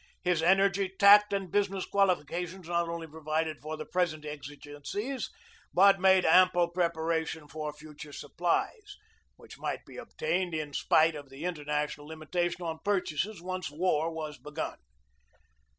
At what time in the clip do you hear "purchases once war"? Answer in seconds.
12.83-14.09